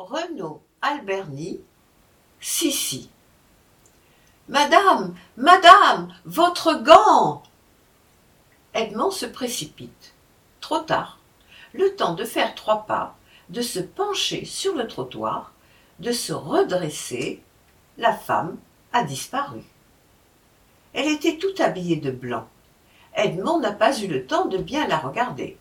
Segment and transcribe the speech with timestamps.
[0.00, 1.60] Renaud Alberni,
[2.40, 3.10] Sissi.
[4.48, 7.42] Madame, madame, votre gant
[8.72, 10.14] Edmond se précipite.
[10.62, 11.18] Trop tard.
[11.74, 13.14] Le temps de faire trois pas,
[13.50, 15.52] de se pencher sur le trottoir,
[15.98, 17.42] de se redresser,
[17.98, 18.56] la femme
[18.94, 19.60] a disparu.
[20.94, 22.48] Elle était tout habillée de blanc.
[23.14, 25.58] Edmond n'a pas eu le temps de bien la regarder.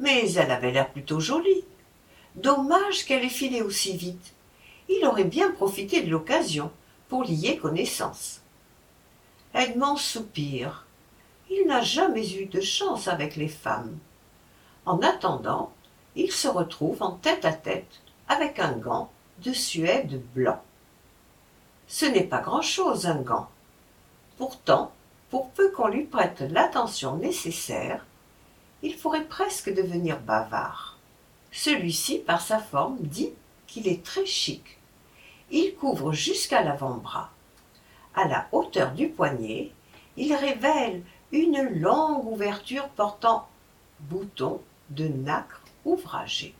[0.00, 1.64] Mais elle avait l'air plutôt jolie.
[2.34, 4.34] Dommage qu'elle ait filé aussi vite.
[4.88, 6.70] Il aurait bien profité de l'occasion
[7.08, 8.40] pour lier connaissance.
[9.54, 10.86] Edmond soupire.
[11.50, 13.98] Il n'a jamais eu de chance avec les femmes.
[14.84, 15.72] En attendant,
[16.14, 19.10] il se retrouve en tête à tête avec un gant
[19.44, 20.62] de suède blanc.
[21.86, 23.48] Ce n'est pas grand-chose un gant.
[24.36, 24.92] Pourtant,
[25.30, 28.04] pour peu qu'on lui prête l'attention nécessaire,
[28.82, 30.97] il pourrait presque devenir bavard.
[31.50, 33.32] Celui-ci, par sa forme, dit
[33.66, 34.78] qu'il est très chic.
[35.50, 37.30] Il couvre jusqu'à l'avant-bras.
[38.14, 39.72] À la hauteur du poignet,
[40.16, 43.48] il révèle une longue ouverture portant
[44.00, 44.60] bouton
[44.90, 46.54] de nacre ouvragé.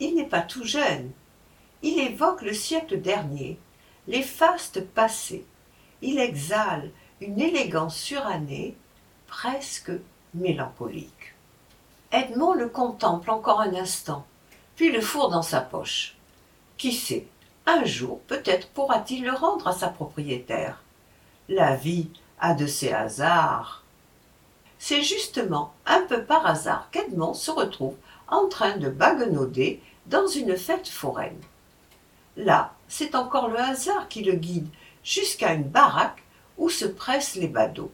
[0.00, 1.10] Il n'est pas tout jeune.
[1.82, 3.58] Il évoque le siècle dernier,
[4.06, 5.44] les fastes passés.
[6.02, 8.76] Il exhale une élégance surannée,
[9.26, 9.92] presque
[10.34, 11.33] mélancolique.
[12.14, 14.24] Edmond le contemple encore un instant,
[14.76, 16.14] puis le fourre dans sa poche.
[16.78, 17.26] Qui sait,
[17.66, 20.80] un jour peut-être pourra-t-il le rendre à sa propriétaire.
[21.48, 23.82] La vie a de ses hasards.
[24.78, 27.96] C'est justement un peu par hasard qu'Edmond se retrouve
[28.28, 31.40] en train de baguenauder dans une fête foraine.
[32.36, 34.68] Là, c'est encore le hasard qui le guide
[35.02, 36.22] jusqu'à une baraque
[36.58, 37.90] où se pressent les badauds.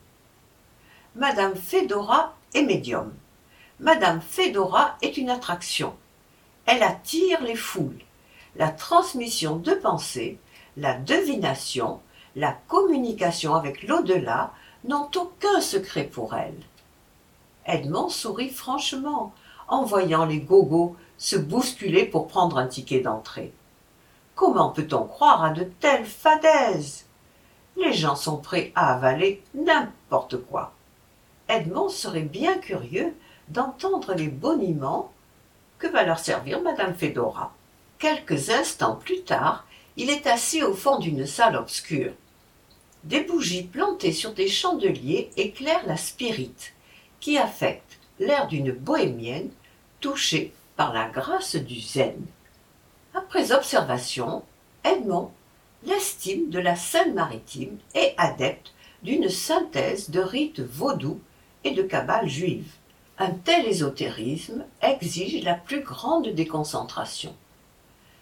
[1.15, 3.15] Madame Fedora est médium.
[3.81, 5.95] Madame Fedora est une attraction.
[6.67, 8.03] Elle attire les foules.
[8.57, 10.39] La transmission de pensée,
[10.77, 12.01] la devination,
[12.37, 14.53] la communication avec l'au-delà
[14.85, 16.61] n'ont aucun secret pour elle.
[17.65, 19.33] Edmond sourit franchement
[19.67, 23.51] en voyant les gogos se bousculer pour prendre un ticket d'entrée.
[24.35, 27.07] Comment peut-on croire à de telles fadaises?
[27.79, 30.75] Les gens sont prêts à avaler n'importe quoi.
[31.49, 33.15] Edmond serait bien curieux
[33.51, 35.13] d'entendre les boniments
[35.79, 37.55] que va leur servir madame Fedora.
[37.99, 39.67] Quelques instants plus tard,
[39.97, 42.13] il est assis au fond d'une salle obscure.
[43.05, 46.75] Des bougies plantées sur des chandeliers éclairent la spirite,
[47.19, 49.51] qui affecte l'air d'une bohémienne
[50.01, 52.25] touchée par la grâce du zen.
[53.15, 54.45] Après observation,
[54.85, 55.31] Edmond
[55.85, 58.73] l'estime de la Seine-Maritime et adepte
[59.03, 61.21] d'une synthèse de rites vaudous
[61.65, 62.71] et de cabale juive.
[63.23, 67.37] Un tel ésotérisme exige la plus grande déconcentration.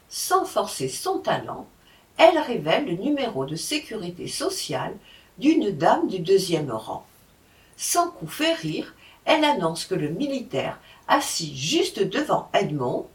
[0.08, 1.68] Sans forcer son talent,
[2.16, 4.96] elle révèle le numéro de sécurité sociale
[5.38, 7.06] d'une dame du deuxième rang.
[7.76, 8.26] Sans coup
[8.60, 13.06] rire, elle annonce que le militaire assis juste devant Edmond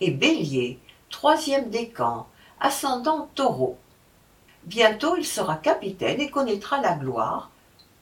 [0.00, 0.78] est bélier,
[1.10, 2.26] troisième décan,
[2.58, 3.76] ascendant taureau.
[4.64, 7.50] Bientôt il sera capitaine et connaîtra la gloire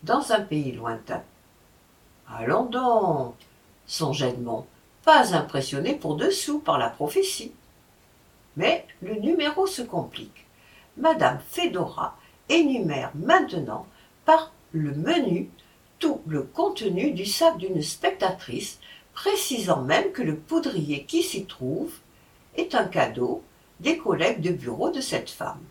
[0.04, 1.24] dans un pays lointain.
[2.28, 3.34] Allons donc,
[3.86, 4.66] songe Edmond,
[5.04, 7.52] pas impressionné pour dessous par la prophétie.
[8.56, 10.46] Mais le numéro se complique.
[10.96, 12.16] Madame Fedora
[12.48, 13.86] énumère maintenant
[14.24, 15.50] par le menu
[15.98, 18.80] tout le contenu du sac d'une spectatrice,
[19.14, 21.94] précisant même que le poudrier qui s'y trouve
[22.56, 23.42] est un cadeau
[23.80, 25.62] des collègues de bureau de cette femme.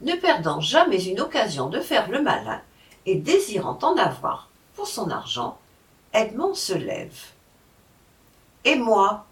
[0.00, 2.60] Ne perdant jamais une occasion de faire le malin
[3.06, 5.58] et désirant en avoir pour son argent,
[6.12, 7.18] Edmond se lève.
[8.64, 9.26] Et moi,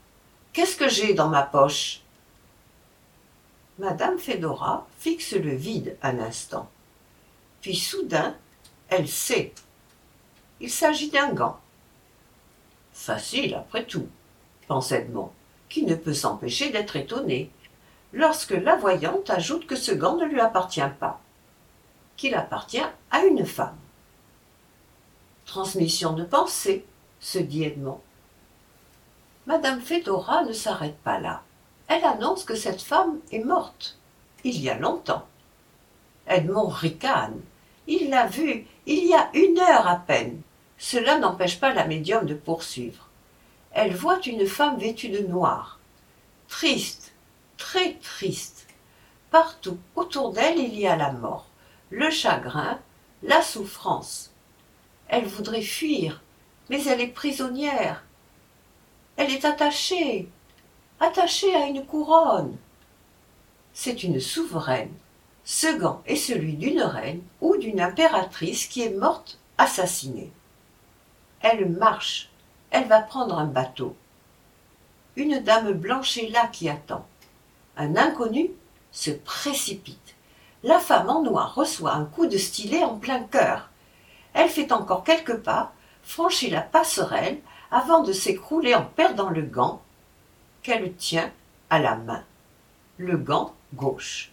[0.52, 2.00] qu'est-ce que j'ai dans ma poche?
[3.78, 6.68] Madame Fedora fixe le vide un instant.
[7.60, 8.36] Puis soudain,
[8.88, 9.54] elle sait.
[10.60, 11.58] Il s'agit d'un gant.
[12.92, 14.08] Facile, après tout,
[14.68, 15.30] pense Edmond,
[15.68, 17.50] qui ne peut s'empêcher d'être étonné,
[18.12, 21.20] lorsque la voyante ajoute que ce gant ne lui appartient pas,
[22.16, 23.76] qu'il appartient à une femme.
[25.52, 26.82] Transmission de pensée,
[27.20, 28.00] se dit Edmond.
[29.44, 31.42] Madame Fedora ne s'arrête pas là.
[31.88, 33.98] Elle annonce que cette femme est morte,
[34.44, 35.26] il y a longtemps.
[36.26, 37.38] Edmond ricane.
[37.86, 40.40] Il l'a vue il y a une heure à peine.
[40.78, 43.10] Cela n'empêche pas la médium de poursuivre.
[43.72, 45.78] Elle voit une femme vêtue de noir,
[46.48, 47.12] triste,
[47.58, 48.68] très triste.
[49.30, 51.48] Partout autour d'elle il y a la mort,
[51.90, 52.78] le chagrin,
[53.22, 54.31] la souffrance.
[55.12, 56.22] Elle voudrait fuir,
[56.70, 58.02] mais elle est prisonnière.
[59.18, 60.26] Elle est attachée.
[61.00, 62.56] attaché à une couronne.
[63.74, 64.94] C'est une souveraine.
[65.44, 70.32] Ce gant est celui d'une reine ou d'une impératrice qui est morte assassinée.
[71.42, 72.30] Elle marche,
[72.70, 73.94] elle va prendre un bateau.
[75.16, 77.04] Une dame blanche est là qui attend.
[77.76, 78.48] Un inconnu
[78.92, 80.14] se précipite.
[80.62, 83.68] La femme en noir reçoit un coup de stylet en plein cœur.
[84.34, 87.40] Elle fait encore quelques pas, franchit la passerelle
[87.70, 89.82] avant de s'écrouler en perdant le gant
[90.62, 91.30] qu'elle tient
[91.70, 92.24] à la main.
[92.98, 94.30] Le gant gauche.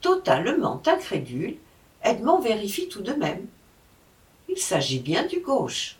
[0.00, 1.58] Totalement incrédule,
[2.02, 3.46] Edmond vérifie tout de même.
[4.48, 5.96] Il s'agit bien du gauche.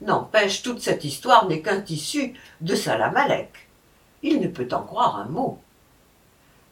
[0.00, 3.68] N'empêche, toute cette histoire n'est qu'un tissu de Salamalek.
[4.22, 5.58] Il ne peut en croire un mot.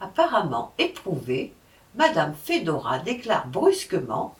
[0.00, 1.52] Apparemment éprouvée,
[1.96, 4.36] Madame Fedora déclare brusquement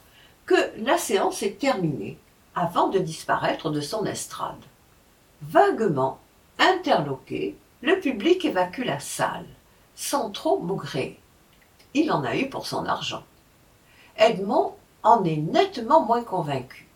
[0.46, 2.19] que la séance est terminée
[2.54, 4.62] avant de disparaître de son estrade.
[5.43, 6.19] Vaguement
[6.58, 9.46] interloqué, le public évacue la salle,
[9.94, 11.20] sans trop maugrer.
[11.94, 13.25] Il en a eu pour son argent.
[14.16, 16.88] Edmond en est nettement moins convaincu.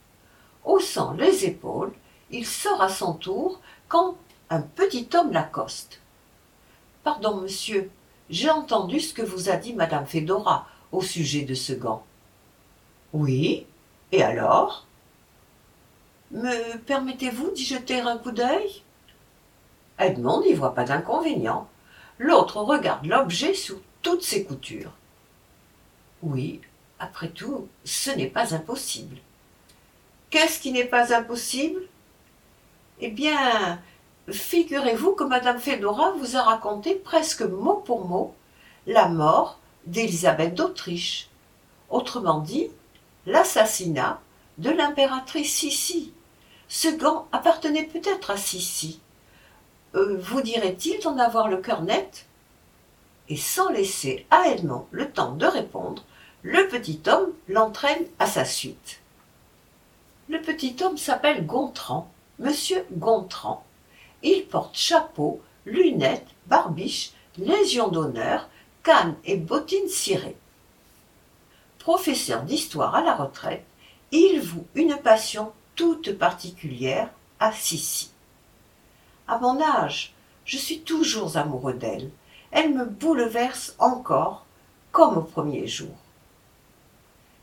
[0.64, 1.93] Haussant les épaules,
[2.31, 4.17] il sort à son tour quand
[4.49, 6.00] un petit homme l'accoste.
[7.03, 7.91] Pardon, monsieur,
[8.31, 12.05] j'ai entendu ce que vous a dit madame Fedora au sujet de ce gant.
[13.12, 13.66] Oui,
[14.12, 14.86] et alors?
[16.30, 18.82] Me permettez-vous d'y jeter un coup d'œil?
[19.98, 21.68] Edmond n'y voit pas d'inconvénient.
[22.18, 24.92] L'autre regarde l'objet sous toutes ses coutures.
[26.22, 26.60] Oui,
[26.98, 29.16] après tout, ce n'est pas impossible.
[30.30, 31.82] Qu'est-ce qui n'est pas impossible?
[33.00, 33.80] Eh bien,
[34.30, 38.34] figurez-vous que Madame Fedora vous a raconté presque mot pour mot
[38.86, 41.28] la mort d'Élisabeth d'Autriche.
[41.88, 42.70] Autrement dit,
[43.31, 44.21] l'assassinat
[44.59, 46.12] de l'impératrice Sissi.
[46.69, 49.00] Ce gant appartenait peut-être à Sissi.
[49.94, 52.27] Euh, vous dirait-il d'en avoir le cœur net?
[53.29, 56.05] Et sans laisser à Edmond le temps de répondre,
[56.43, 59.00] le petit homme l'entraîne à sa suite.
[60.29, 63.65] Le petit homme s'appelle Gontran, monsieur Gontran.
[64.23, 68.49] Il porte chapeau, lunettes, barbiche, légion d'honneur,
[68.82, 70.37] canne et bottines cirées.
[71.81, 73.65] Professeur d'histoire à la retraite,
[74.12, 77.09] il voue une passion toute particulière
[77.41, 78.11] à Sissi.
[79.27, 80.12] À mon âge,
[80.44, 82.11] je suis toujours amoureux d'elle.
[82.50, 84.44] Elle me bouleverse encore,
[84.93, 85.94] comme au premier jour.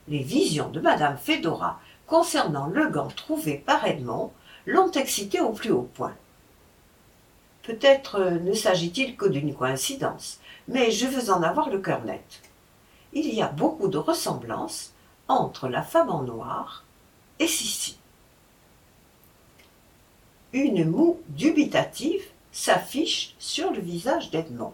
[0.07, 4.31] Les visions de madame Fedora concernant le gant trouvé par Edmond
[4.67, 6.15] l'ont excité au plus haut point.
[7.63, 12.46] Peut-être ne s'agit-il que d'une coïncidence, mais je veux en avoir le cœur net.
[13.13, 14.93] Il y a beaucoup de ressemblances
[15.27, 16.83] entre la femme en noir
[17.39, 17.97] et Sissi.
[20.53, 24.73] Une moue dubitative s'affiche sur le visage d'Edmond.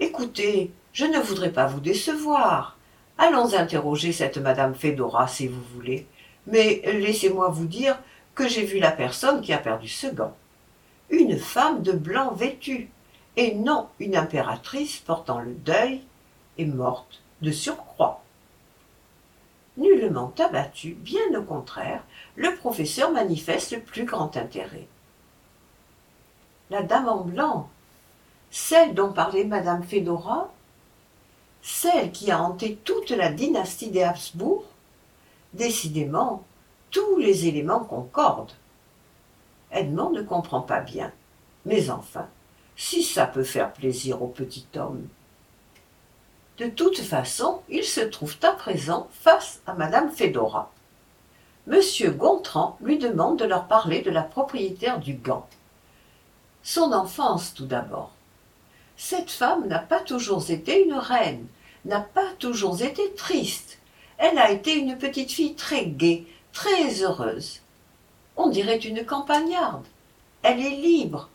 [0.00, 2.76] Écoutez, je ne voudrais pas vous décevoir.
[3.18, 6.06] Allons interroger cette madame Fedora si vous voulez.
[6.46, 7.98] Mais laissez-moi vous dire
[8.34, 10.36] que j'ai vu la personne qui a perdu ce gant.
[11.10, 12.90] Une femme de blanc vêtue,
[13.36, 16.02] et non une impératrice portant le deuil
[16.58, 18.22] et morte de surcroît.
[19.76, 22.02] Nullement abattu, bien au contraire,
[22.34, 24.88] le professeur manifeste le plus grand intérêt.
[26.70, 27.68] La dame en blanc,
[28.50, 30.52] celle dont parlait madame Fedora,
[31.62, 34.64] celle qui a hanté toute la dynastie des Habsbourg,
[35.56, 36.44] Décidément,
[36.90, 38.52] tous les éléments concordent.
[39.70, 41.12] Edmond ne comprend pas bien.
[41.64, 42.28] Mais enfin,
[42.76, 45.08] si ça peut faire plaisir au petit homme.
[46.58, 50.72] De toute façon, ils se trouvent à présent face à madame Fedora.
[51.66, 55.46] Monsieur Gontran lui demande de leur parler de la propriétaire du gant.
[56.62, 58.12] Son enfance tout d'abord.
[58.96, 61.46] Cette femme n'a pas toujours été une reine,
[61.84, 63.78] n'a pas toujours été triste,
[64.16, 67.60] elle a été une petite fille très gaie, très heureuse.
[68.36, 69.84] On dirait une campagnarde.
[70.42, 71.28] Elle est libre.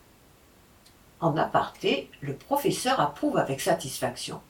[1.20, 4.40] En aparté, le professeur approuve avec satisfaction.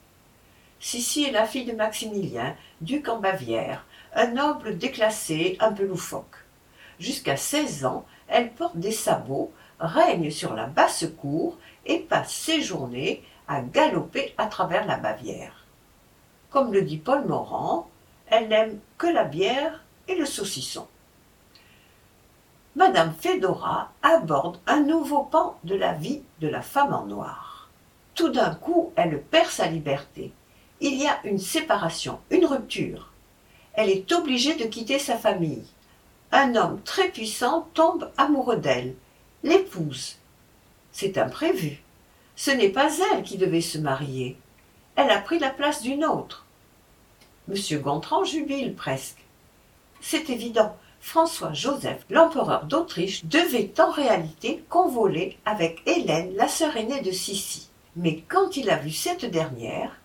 [0.83, 6.35] Sissi est la fille de Maximilien, duc en Bavière, un noble déclassé, un peu loufoque.
[6.99, 12.61] Jusqu'à seize ans, elle porte des sabots, règne sur la basse cour et passe ses
[12.61, 15.65] journées à galoper à travers la Bavière.
[16.49, 17.89] Comme le dit Paul Morand,
[18.27, 20.85] elle n'aime que la bière et le saucisson.
[22.75, 27.69] Madame Fedora aborde un nouveau pan de la vie de la femme en noir.
[28.15, 30.33] Tout d'un coup, elle perd sa liberté.
[30.85, 33.09] Il y a une séparation, une rupture.
[33.73, 35.63] Elle est obligée de quitter sa famille.
[36.33, 38.93] Un homme très puissant tombe amoureux d'elle,
[39.43, 40.17] l'épouse.
[40.91, 41.81] C'est imprévu.
[42.35, 44.35] Ce n'est pas elle qui devait se marier.
[44.97, 46.45] Elle a pris la place d'une autre.
[47.47, 49.23] Monsieur Gontran jubile presque.
[50.01, 57.11] C'est évident, François-Joseph, l'empereur d'Autriche, devait en réalité convoler avec Hélène, la sœur aînée de
[57.11, 57.69] Sissi.
[57.95, 59.97] Mais quand il a vu cette dernière,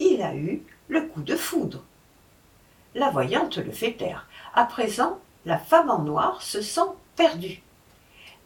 [0.00, 1.82] il a eu le coup de foudre.
[2.94, 4.26] La voyante le fait taire.
[4.54, 7.62] À présent, la femme en noir se sent perdue.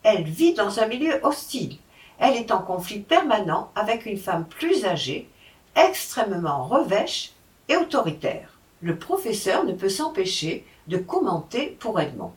[0.02, 1.76] Elle vit dans un milieu hostile.
[2.18, 5.28] Elle est en conflit permanent avec une femme plus âgée,
[5.76, 7.32] extrêmement revêche
[7.68, 8.58] et autoritaire.
[8.82, 12.32] Le professeur ne peut s'empêcher de commenter pour Edmond.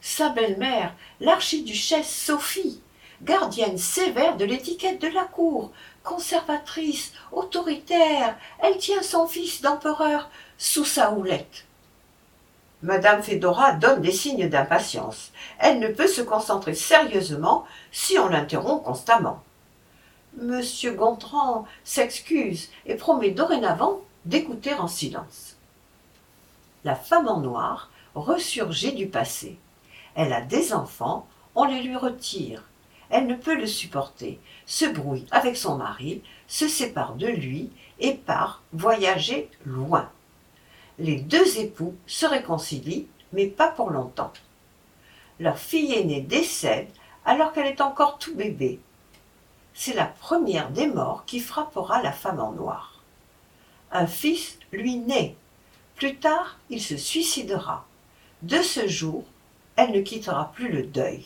[0.00, 2.82] Sa belle-mère, l'archiduchesse Sophie,
[3.22, 5.70] gardienne sévère de l'étiquette de la cour,
[6.02, 11.64] conservatrice, autoritaire, elle tient son fils d'empereur sous sa houlette.
[12.82, 15.32] Madame Fedora donne des signes d'impatience.
[15.58, 19.42] Elle ne peut se concentrer sérieusement si on l'interrompt constamment.
[20.36, 25.56] Monsieur Gontran s'excuse et promet dorénavant d'écouter en silence.
[26.84, 29.58] La femme en noir ressurgit du passé.
[30.14, 32.62] Elle a des enfants, on les lui retire.
[33.10, 37.70] Elle ne peut le supporter, se brouille avec son mari, se sépare de lui
[38.00, 40.10] et part voyager loin
[40.98, 44.32] les deux époux se réconcilient, mais pas pour longtemps.
[45.40, 46.88] Leur fille aînée décède
[47.24, 48.80] alors qu'elle est encore tout bébé.
[49.72, 53.00] C'est la première des morts qui frappera la femme en noir.
[53.90, 55.34] Un fils lui naît.
[55.96, 57.84] Plus tard, il se suicidera.
[58.42, 59.24] De ce jour,
[59.76, 61.24] elle ne quittera plus le deuil.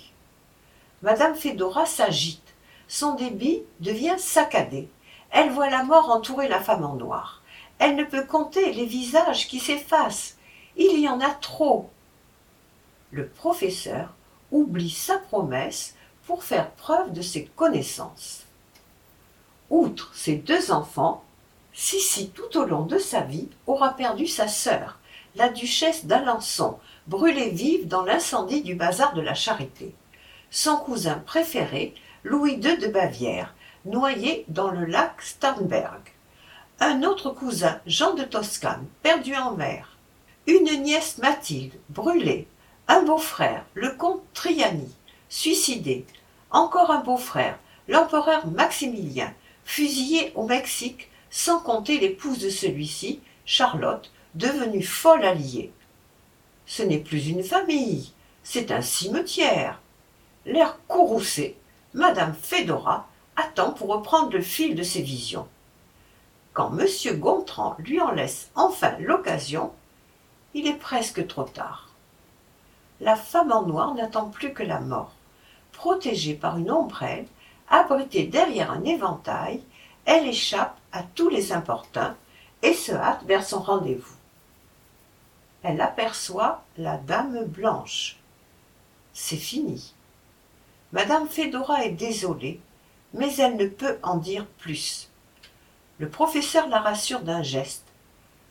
[1.03, 2.55] Madame Fedora s'agite.
[2.89, 4.89] Son débit devient saccadé.
[5.31, 7.43] Elle voit la mort entourer la femme en noir.
[7.79, 10.37] Elle ne peut compter les visages qui s'effacent.
[10.77, 11.91] Il y en a trop.
[13.13, 14.15] Le professeur
[14.51, 15.95] oublie sa promesse
[16.27, 18.45] pour faire preuve de ses connaissances.
[19.71, 21.23] Outre ses deux enfants,
[21.81, 24.99] Sissi tout au long de sa vie aura perdu sa sœur,
[25.37, 26.77] la duchesse d'Alençon,
[27.07, 29.95] brûlée vive dans l'incendie du bazar de la Charité.
[30.51, 36.03] Son cousin préféré, Louis II de Bavière, noyé dans le lac Starnberg
[36.81, 39.97] un autre cousin, Jean de Toscane, perdu en mer,
[40.47, 42.47] une nièce Mathilde, brûlée,
[42.87, 44.89] un beau-frère, le comte Triani,
[45.29, 46.07] suicidé,
[46.51, 54.83] encore un beau-frère, l'empereur Maximilien, fusillé au Mexique, sans compter l'épouse de celui-ci, Charlotte, devenue
[54.83, 55.73] folle alliée.
[56.65, 58.13] Ce n'est plus une famille,
[58.45, 59.81] c'est un cimetière.
[60.47, 61.57] L'air courroucé,
[61.95, 65.49] Madame Fedora attend pour reprendre le fil de ses visions
[66.59, 67.21] quand M.
[67.21, 69.73] Gontran lui en laisse enfin l'occasion,
[70.55, 71.89] il est presque trop tard.
[73.01, 75.13] La femme en noir n'attend plus que la mort.
[75.71, 77.29] Protégée par une ombrelle,
[77.71, 79.63] abritée derrière un éventail,
[80.05, 82.17] elle échappe à tous les importuns
[82.63, 84.17] et se hâte vers son rendez-vous.
[85.63, 88.17] Elle aperçoit la dame blanche.
[89.13, 89.95] C'est fini.
[90.93, 92.61] Madame Fedora est désolée,
[93.13, 95.11] mais elle ne peut en dire plus.
[95.99, 97.85] Le professeur la rassure d'un geste.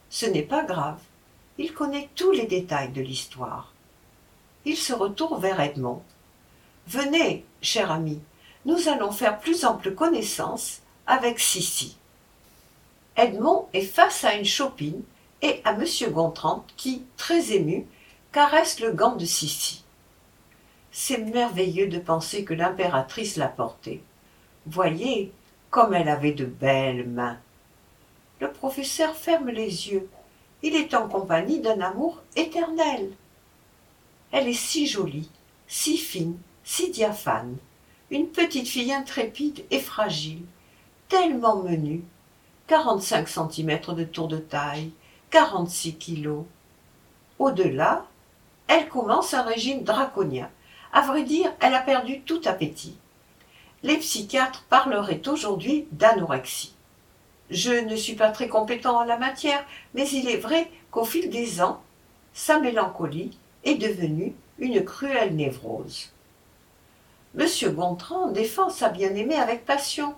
[0.10, 1.00] Ce n'est pas grave.
[1.58, 3.74] Il connaît tous les détails de l'histoire.
[4.65, 6.03] Il se retourne vers Edmond.
[6.88, 8.22] Venez, cher ami,
[8.65, 11.98] nous allons faire plus ample connaissance avec Sissi.
[13.15, 15.01] Edmond est face à une chopine
[15.41, 15.86] et à M.
[16.12, 17.88] Gontran qui, très ému,
[18.32, 19.84] caresse le gant de Sissi.
[21.00, 24.01] C'est merveilleux de penser que l'impératrice l'a porté.
[24.66, 25.32] Voyez,
[25.70, 27.38] comme elle avait de belles mains.
[28.42, 30.10] Le professeur ferme les yeux.
[30.63, 33.12] Il est en compagnie d'un amour éternel.
[34.32, 35.30] Elle est si jolie,
[35.68, 37.58] si fine, si diaphane,
[38.10, 40.42] une petite fille intrépide et fragile,
[41.10, 42.04] tellement menue,
[42.66, 44.89] quarante-cinq centimètres de tour de taille,
[45.30, 46.46] quarante-six kilos.
[47.38, 48.08] Au-delà,
[48.68, 50.50] elle commence un régime draconien.
[50.94, 52.98] À vrai dire, elle a perdu tout appétit
[53.84, 56.74] les psychiatres parleraient aujourd'hui d'anorexie.
[57.50, 59.63] Je ne suis pas très compétent en la matière,
[59.94, 61.82] mais il est vrai qu'au fil des ans,
[62.34, 66.12] sa mélancolie est devenue une cruelle névrose.
[67.36, 70.15] Monsieur Gontran défend sa bien-aimée avec passion.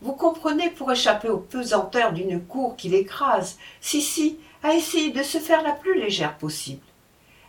[0.00, 5.38] Vous comprenez, pour échapper aux pesanteurs d'une cour qui l'écrase, Sissi a essayé de se
[5.38, 6.86] faire la plus légère possible.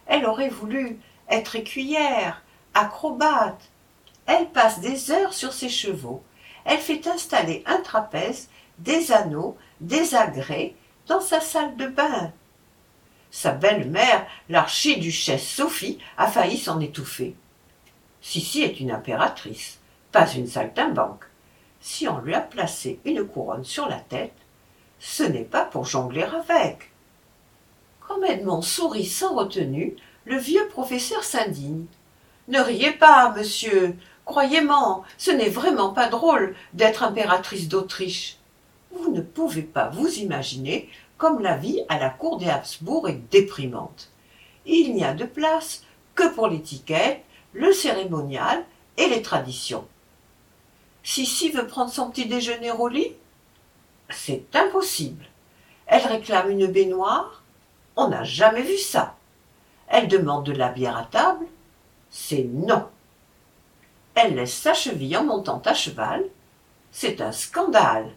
[0.08, 2.44] Elle aurait voulu être écuyère,
[2.74, 3.70] acrobate,
[4.26, 6.24] elle passe des heures sur ses chevaux.
[6.66, 10.76] Elle fait installer un trapèze, des anneaux, des agrès
[11.08, 12.32] dans sa salle de bain.
[13.32, 17.36] Sa belle-mère, l'archiduchesse Sophie, a failli s'en étouffer.
[18.22, 19.80] Sissi est une impératrice,
[20.12, 21.26] pas une saltimbanque.
[21.82, 24.34] Si on lui a placé une couronne sur la tête,
[25.00, 26.92] ce n'est pas pour jongler avec.
[28.02, 29.96] Comme Edmond sourit sans retenue,
[30.30, 31.86] le vieux professeur s'indigne.
[32.50, 33.96] Ne riez pas, monsieur.
[34.26, 38.38] Croyez-moi, ce n'est vraiment pas drôle d'être impératrice d'Autriche.
[38.92, 43.22] Vous ne pouvez pas vous imaginer comme la vie à la cour des Habsbourg est
[43.32, 44.12] déprimante.
[44.68, 45.84] Il n'y a de place
[46.14, 48.64] que pour l'étiquette, le cérémonial
[48.98, 49.88] et les traditions.
[51.02, 53.14] Sissi veut prendre son petit déjeuner au lit
[54.12, 55.26] C'est impossible.
[55.88, 57.42] Elle réclame une baignoire
[57.96, 59.16] On n'a jamais vu ça.
[59.90, 61.46] Elle demande de la bière à table
[62.10, 62.88] C'est non.
[64.16, 66.24] Elle laisse sa cheville en montant à cheval
[66.92, 68.12] C'est un scandale.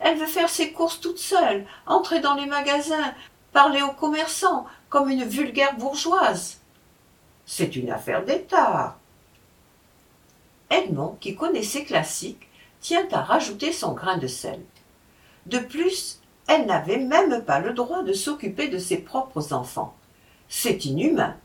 [0.00, 3.14] Elle veut faire ses courses toute seule, entrer dans les magasins,
[3.52, 6.60] parler aux commerçants comme une vulgaire bourgeoise.
[7.46, 8.96] C'est une affaire d'État.
[10.70, 12.48] Edmond, qui connaissait classique,
[12.80, 14.60] tient à rajouter son grain de sel.
[15.46, 19.94] De plus, elle n'avait même pas le droit de s'occuper de ses propres enfants.
[20.52, 21.36] C'est inhumain.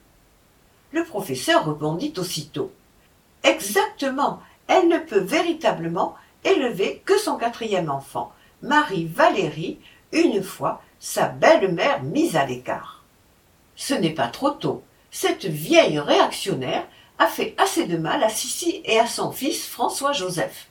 [0.92, 2.72] Le professeur rebondit aussitôt.
[3.44, 8.34] Exactement, elle ne peut véritablement élever que son quatrième enfant,
[8.64, 9.80] Marie Valérie,
[10.12, 13.04] une fois sa belle-mère mise à l'écart.
[13.76, 14.84] Ce n'est pas trop tôt.
[15.12, 16.88] Cette vieille réactionnaire
[17.20, 20.68] a fait assez de mal à Sissi et à son fils François-Joseph.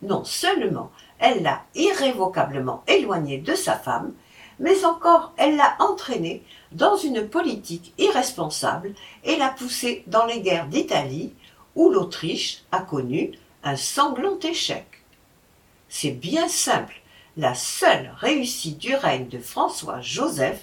[0.00, 4.12] Non seulement elle l'a irrévocablement éloigné de sa femme,
[4.58, 6.42] mais encore elle l'a entraîné
[6.72, 8.94] dans une politique irresponsable
[9.24, 11.32] et l'a poussé dans les guerres d'Italie,
[11.74, 13.32] où l'Autriche a connu
[13.62, 14.86] un sanglant échec.
[15.88, 17.00] C'est bien simple,
[17.36, 20.62] la seule réussite du règne de François-Joseph,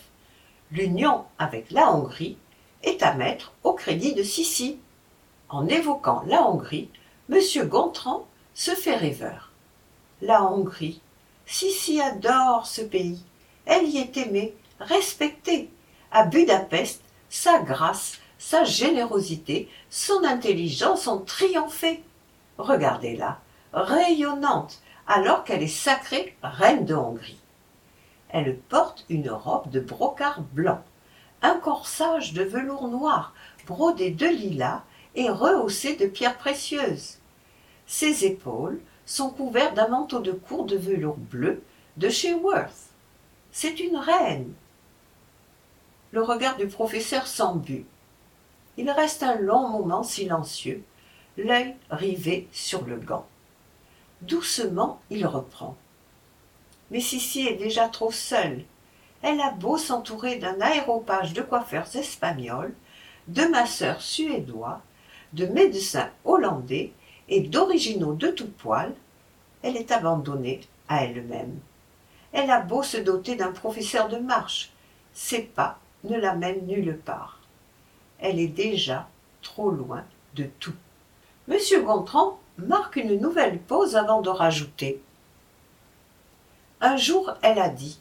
[0.72, 2.38] l'union avec la Hongrie,
[2.84, 4.80] est à mettre au crédit de Sissi.
[5.50, 6.90] En évoquant la Hongrie,
[7.30, 7.40] M.
[7.68, 9.52] Gontran se fait rêveur.
[10.22, 11.02] La Hongrie,
[11.46, 13.24] Sissi adore ce pays.
[13.66, 15.70] Elle y est aimée, respectée.
[16.12, 22.04] À Budapest, sa grâce, sa générosité, son intelligence ont triomphé.
[22.58, 23.40] Regardez-la,
[23.74, 27.40] rayonnante, alors qu'elle est sacrée reine de Hongrie.
[28.30, 30.82] Elle porte une robe de brocart blanc,
[31.42, 33.34] un corsage de velours noir
[33.66, 34.84] brodé de lilas
[35.16, 37.18] et rehaussé de pierres précieuses.
[37.86, 41.64] Ses épaules sont couvertes d'un manteau de cour de velours bleu
[41.98, 42.91] de chez Worth.
[43.52, 44.54] C'est une reine.
[46.12, 47.86] Le regard du professeur s'embue.
[48.78, 50.84] Il reste un long moment silencieux,
[51.38, 53.28] l'œil rivé sur le gant.
[54.22, 55.76] Doucement, il reprend.
[56.92, 58.64] Mais Sissi est déjà trop seule.
[59.22, 62.74] Elle a beau s'entourer d'un aéropage de coiffeurs espagnols,
[63.28, 64.82] de masseurs suédois,
[65.34, 66.94] de médecins hollandais
[67.28, 68.94] et d'originaux de tout poil,
[69.62, 71.60] elle est abandonnée à elle-même.
[72.34, 74.72] Elle a beau se doter d'un professeur de marche,
[75.14, 77.40] ses pas ne la mènent nulle part.
[78.20, 79.08] Elle est déjà
[79.42, 80.04] trop loin
[80.36, 80.76] de tout.
[81.48, 85.02] Monsieur Gontran marque une nouvelle pause avant de rajouter.
[86.80, 88.00] Un jour, elle a dit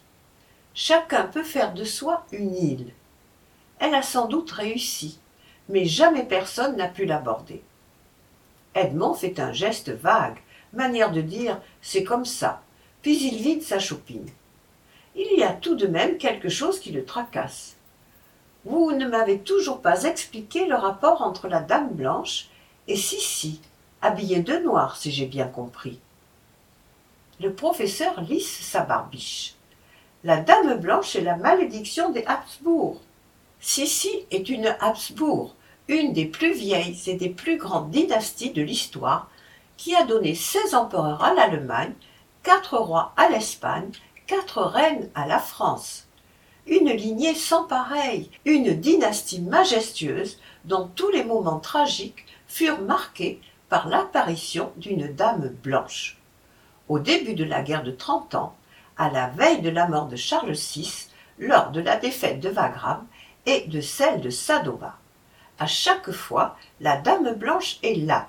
[0.74, 2.92] Chacun peut faire de soi une île.
[3.78, 5.18] Elle a sans doute réussi,
[5.68, 7.62] mais jamais personne n'a pu l'aborder.
[8.74, 10.38] Edmond fait un geste vague,
[10.72, 12.62] manière de dire c'est comme ça,
[13.02, 14.28] puis il vide sa chopine.
[15.16, 17.76] Il y a tout de même quelque chose qui le tracasse.
[18.64, 22.48] Vous ne m'avez toujours pas expliqué le rapport entre la dame blanche
[22.88, 23.60] et Sissi,
[24.02, 25.98] habillée de noir, si j'ai bien compris.
[27.40, 29.54] Le professeur lisse sa barbiche.
[30.24, 33.00] La dame blanche est la malédiction des Habsbourg.
[33.60, 35.54] Sissi est une Habsbourg,
[35.88, 39.30] une des plus vieilles et des plus grandes dynasties de l'histoire,
[39.78, 41.94] qui a donné seize empereurs à l'Allemagne,
[42.42, 43.90] quatre rois à l'Espagne,
[44.26, 46.06] quatre reines à la France.
[46.66, 53.88] Une lignée sans pareille, une dynastie majestueuse dont tous les moments tragiques furent marqués par
[53.88, 56.18] l'apparition d'une dame blanche.
[56.88, 58.54] Au début de la guerre de Trente Ans,
[58.96, 63.06] à la veille de la mort de Charles VI, lors de la défaite de Wagram
[63.46, 64.96] et de celle de Sadova.
[65.58, 68.28] À chaque fois, la dame blanche est là.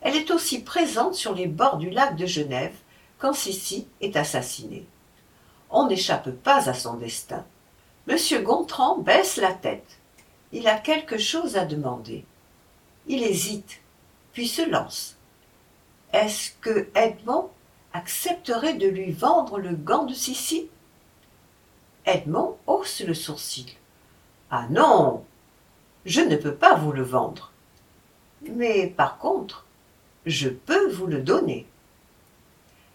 [0.00, 2.74] Elle est aussi présente sur les bords du lac de Genève
[3.22, 4.84] quand Sissi est assassiné.
[5.70, 7.44] On n'échappe pas à son destin.
[8.08, 10.00] Monsieur Gontran baisse la tête.
[10.50, 12.24] Il a quelque chose à demander.
[13.06, 13.80] Il hésite
[14.32, 15.16] puis se lance.
[16.12, 17.48] Est-ce que Edmond
[17.92, 20.68] accepterait de lui vendre le gant de Sissi?
[22.06, 23.70] Edmond hausse le sourcil.
[24.50, 25.24] Ah non
[26.06, 27.52] Je ne peux pas vous le vendre.
[28.50, 29.64] Mais par contre,
[30.26, 31.68] je peux vous le donner.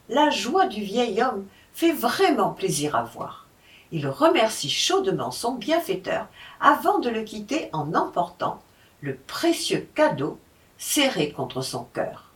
[0.10, 3.46] La joie du vieil homme fait vraiment plaisir à voir.
[3.91, 6.28] Il remercie chaudement son bienfaiteur
[6.62, 8.62] avant de le quitter en emportant
[9.02, 10.39] le précieux cadeau
[10.78, 12.32] serré contre son cœur.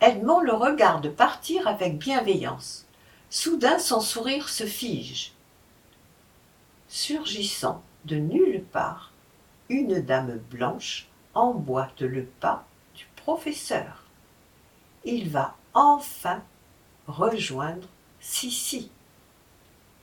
[0.00, 2.86] Edmond le regarde partir avec bienveillance.
[3.30, 5.32] Soudain son sourire se fige.
[6.88, 9.12] Surgissant de nulle part,
[9.70, 14.04] une dame blanche emboîte le pas du professeur.
[15.04, 16.42] Il va enfin
[17.06, 17.86] rejoindre
[18.20, 18.90] Sissi.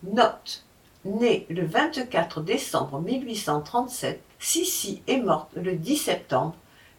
[0.03, 0.63] Note.
[1.03, 6.55] Née le 24 décembre 1837, Sissi est morte le 10 septembre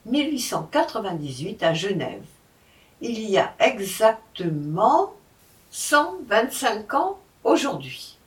[0.07, 2.25] 1898 à Genève.
[3.01, 5.13] Il y a exactement
[5.71, 8.19] 125 ans aujourd'hui.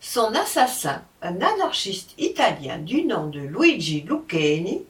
[0.00, 4.82] Son assassin, un anarchiste italien du nom de Luigi Lucchini,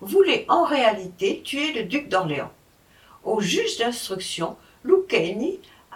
[0.00, 2.52] voulait en réalité tuer le duc d'Orléans.
[3.24, 4.56] Au juge d'instruction,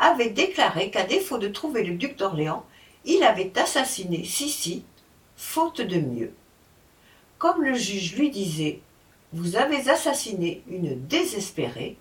[0.03, 2.65] Avait déclaré qu'à défaut de trouver le duc d'Orléans,
[3.05, 4.85] il avait assassiné Sissi,
[5.37, 6.33] faute de mieux.
[7.39, 8.81] Comme le juge lui disait
[9.33, 11.97] Vous avez assassiné une désespérée,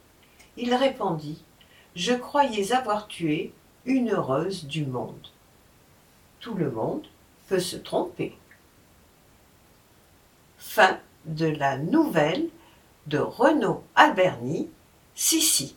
[0.56, 1.44] il répondit
[1.96, 3.52] Je croyais avoir tué
[3.86, 5.28] une heureuse du monde.
[6.40, 7.08] Tout le monde
[7.48, 8.38] peut se tromper.
[10.58, 12.48] Fin de la nouvelle
[13.08, 14.70] de Renaud Alberni,
[15.16, 15.76] Sissi.